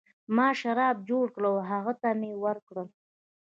ما 0.35 0.47
شراب 0.59 0.97
جوړ 1.09 1.25
کړل 1.35 1.45
او 1.51 1.57
هغه 1.71 1.93
ته 2.01 2.09
مې 2.19 2.31
ورکړل. 2.45 2.87